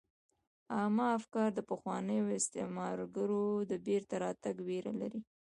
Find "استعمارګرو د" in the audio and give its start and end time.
2.39-3.73